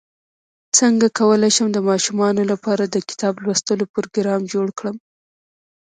څنګه 0.77 1.07
کولی 1.19 1.49
شم 1.55 1.67
د 1.73 1.79
ماشومانو 1.89 2.41
لپاره 2.51 2.83
د 2.85 2.95
کتاب 3.09 3.33
لوستلو 3.43 3.85
پروګرام 3.93 4.41
جوړ 4.53 4.67
کړم 4.77 4.95